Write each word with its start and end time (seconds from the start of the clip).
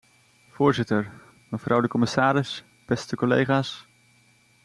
Voorzitter, 0.49 1.11
mevrouw 1.49 1.81
de 1.81 1.87
commissaris, 1.87 2.63
beste 2.85 3.15
collega's. 3.15 3.87